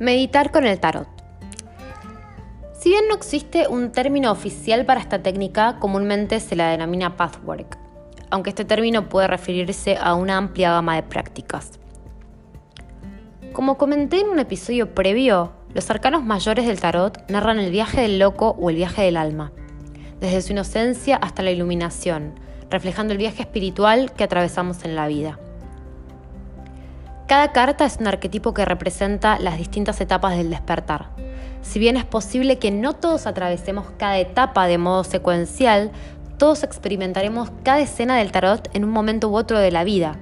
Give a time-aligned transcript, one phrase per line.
[0.00, 1.06] Meditar con el tarot.
[2.72, 7.78] Si bien no existe un término oficial para esta técnica, comúnmente se la denomina pathwork,
[8.28, 11.78] aunque este término puede referirse a una amplia gama de prácticas.
[13.52, 18.18] Como comenté en un episodio previo, los arcanos mayores del tarot narran el viaje del
[18.18, 19.52] loco o el viaje del alma,
[20.18, 22.34] desde su inocencia hasta la iluminación,
[22.68, 25.38] reflejando el viaje espiritual que atravesamos en la vida.
[27.26, 31.06] Cada carta es un arquetipo que representa las distintas etapas del despertar.
[31.62, 35.90] Si bien es posible que no todos atravesemos cada etapa de modo secuencial,
[36.36, 40.16] todos experimentaremos cada escena del tarot en un momento u otro de la vida.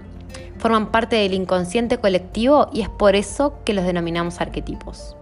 [0.58, 5.16] Forman parte del inconsciente colectivo y es por eso que los denominamos arquetipos.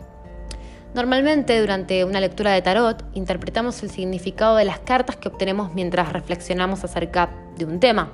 [0.92, 6.12] Normalmente durante una lectura de tarot interpretamos el significado de las cartas que obtenemos mientras
[6.12, 8.10] reflexionamos acerca de un tema.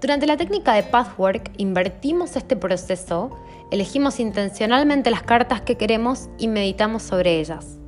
[0.00, 3.30] Durante la técnica de Pathwork invertimos este proceso,
[3.70, 7.78] elegimos intencionalmente las cartas que queremos y meditamos sobre ellas.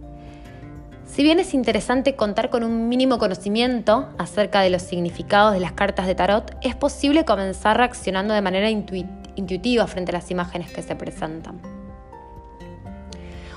[1.04, 5.72] Si bien es interesante contar con un mínimo conocimiento acerca de los significados de las
[5.72, 10.82] cartas de tarot, es posible comenzar reaccionando de manera intuitiva frente a las imágenes que
[10.82, 11.60] se presentan.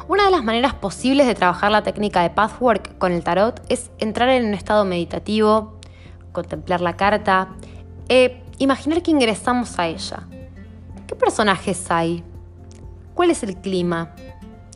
[0.08, 3.92] Una de las maneras posibles de trabajar la técnica de Pathwork con el tarot es
[4.00, 5.80] entrar en un estado meditativo,
[6.32, 7.50] contemplar la carta,
[8.10, 10.28] e imaginar que ingresamos a ella.
[11.08, 12.24] ¿Qué personajes hay?
[13.14, 14.16] ¿Cuál es el clima?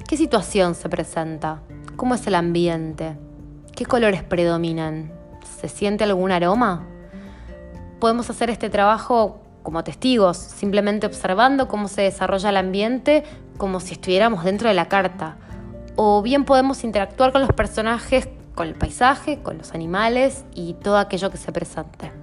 [0.08, 1.62] ¿Qué situación se presenta?
[1.96, 3.18] ¿Cómo es el ambiente?
[3.76, 5.12] ¿Qué colores predominan?
[5.60, 6.88] ¿Se siente algún aroma?
[8.00, 13.24] Podemos hacer este trabajo como testigos, simplemente observando cómo se desarrolla el ambiente
[13.58, 15.38] como si estuviéramos dentro de la carta.
[15.96, 20.98] O bien podemos interactuar con los personajes, con el paisaje, con los animales y todo
[20.98, 22.23] aquello que se presente.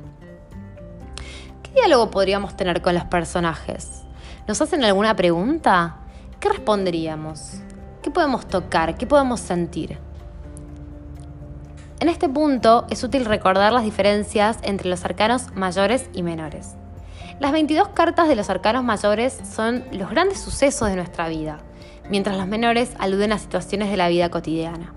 [1.71, 4.03] ¿Qué diálogo podríamos tener con los personajes?
[4.49, 5.99] ¿Nos hacen alguna pregunta?
[6.41, 7.61] ¿Qué responderíamos?
[8.03, 8.97] ¿Qué podemos tocar?
[8.99, 9.97] ¿Qué podemos sentir?
[12.00, 16.75] En este punto es útil recordar las diferencias entre los arcanos mayores y menores.
[17.39, 21.59] Las 22 cartas de los arcanos mayores son los grandes sucesos de nuestra vida,
[22.11, 24.93] mientras los menores aluden a situaciones de la vida cotidiana.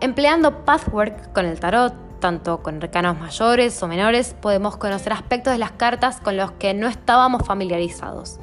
[0.00, 5.58] Empleando Pathwork con el tarot, tanto con arcanos mayores o menores, podemos conocer aspectos de
[5.58, 8.38] las cartas con los que no estábamos familiarizados.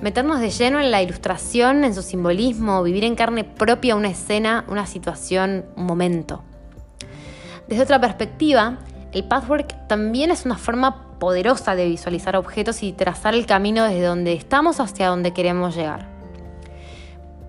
[0.00, 4.64] Meternos de lleno en la ilustración, en su simbolismo, vivir en carne propia una escena,
[4.68, 6.42] una situación, un momento.
[7.66, 8.78] Desde otra perspectiva,
[9.12, 14.02] el pathwork también es una forma poderosa de visualizar objetos y trazar el camino desde
[14.02, 16.06] donde estamos hacia donde queremos llegar.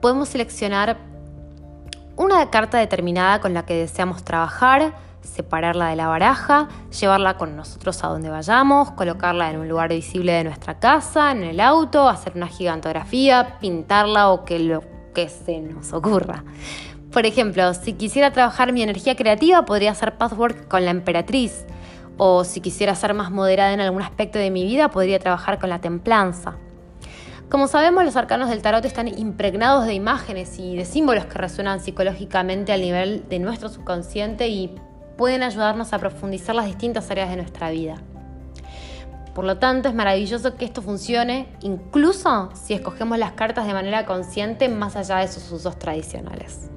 [0.02, 0.97] Podemos seleccionar
[2.16, 4.94] una carta determinada con la que deseamos trabajar,
[5.25, 6.68] separarla de la baraja,
[7.00, 11.44] llevarla con nosotros a donde vayamos, colocarla en un lugar visible de nuestra casa, en
[11.44, 14.84] el auto, hacer una gigantografía, pintarla o que lo
[15.14, 16.44] que se nos ocurra.
[17.12, 21.66] Por ejemplo, si quisiera trabajar mi energía creativa, podría hacer password con la emperatriz.
[22.18, 25.69] O si quisiera ser más moderada en algún aspecto de mi vida, podría trabajar con
[25.69, 26.58] la templanza.
[27.50, 31.80] Como sabemos, los arcanos del tarot están impregnados de imágenes y de símbolos que resuenan
[31.80, 34.75] psicológicamente al nivel de nuestro subconsciente y
[35.18, 37.96] pueden ayudarnos a profundizar las distintas áreas de nuestra vida.
[39.34, 44.06] Por lo tanto, es maravilloso que esto funcione, incluso si escogemos las cartas de manera
[44.06, 46.70] consciente más allá de sus usos tradicionales.